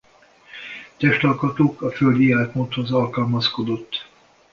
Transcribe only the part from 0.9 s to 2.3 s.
Testalkatuk a földi